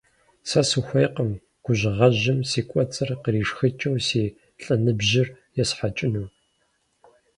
[0.49, 1.31] Сэ сыхуейкъым
[1.63, 4.23] гужьгъэжьым си кӀуэцӀыр къришхыкӀыу си
[4.61, 5.27] лӀыныбжьыр
[5.61, 6.27] есхьэкӀыну.